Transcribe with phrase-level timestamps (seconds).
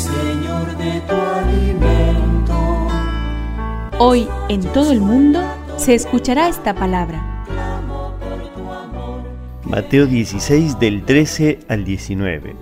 [0.00, 2.88] Señor, de tu alimento.
[3.98, 5.42] Hoy en todo el mundo
[5.76, 7.44] se escuchará esta palabra.
[9.64, 12.56] Mateo 16 del 13 al 19.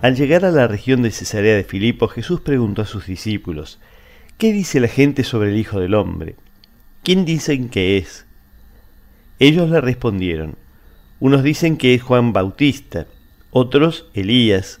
[0.00, 3.78] Al llegar a la región de Cesarea de Filipo, Jesús preguntó a sus discípulos,
[4.38, 6.36] ¿qué dice la gente sobre el Hijo del Hombre?
[7.02, 8.24] ¿Quién dicen que es?
[9.38, 10.56] Ellos le respondieron,
[11.20, 13.06] unos dicen que es Juan Bautista,
[13.50, 14.80] otros Elías,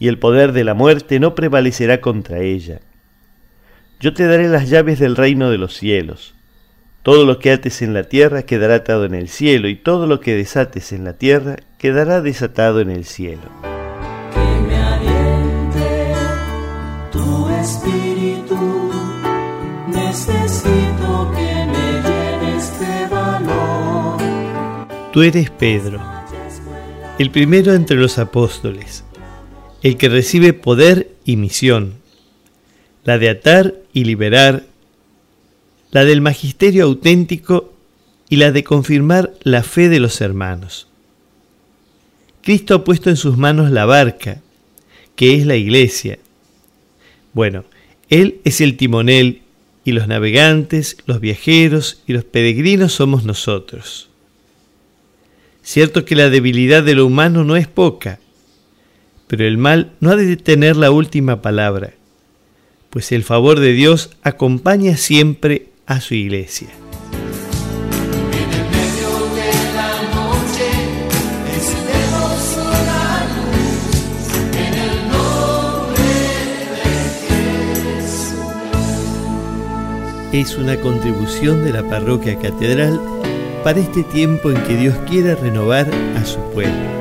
[0.00, 2.80] y el poder de la muerte no prevalecerá contra ella.
[4.00, 6.34] Yo te daré las llaves del reino de los cielos.
[7.02, 10.18] Todo lo que ates en la tierra quedará atado en el cielo, y todo lo
[10.20, 13.42] que desates en la tierra quedará desatado en el cielo.
[14.32, 16.14] Que me aliente
[17.12, 18.90] tu espíritu.
[19.86, 24.18] Necesito que me llenes de valor.
[25.12, 26.00] Tú eres Pedro,
[27.18, 29.04] el primero entre los apóstoles,
[29.82, 31.94] el que recibe poder y misión,
[33.04, 34.64] la de atar y liberar,
[35.90, 37.72] la del magisterio auténtico
[38.28, 40.86] y la de confirmar la fe de los hermanos.
[42.42, 44.40] Cristo ha puesto en sus manos la barca,
[45.16, 46.18] que es la iglesia.
[47.32, 47.64] Bueno,
[48.08, 49.42] Él es el timonel
[49.84, 54.08] y los navegantes, los viajeros y los peregrinos somos nosotros.
[55.62, 58.18] Cierto que la debilidad de lo humano no es poca,
[59.30, 61.92] pero el mal no ha de tener la última palabra,
[62.90, 66.66] pues el favor de Dios acompaña siempre a su iglesia.
[80.32, 83.00] Es una contribución de la parroquia catedral
[83.62, 86.99] para este tiempo en que Dios quiere renovar a su pueblo.